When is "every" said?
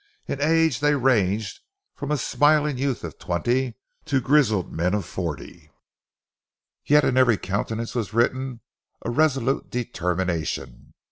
7.17-7.37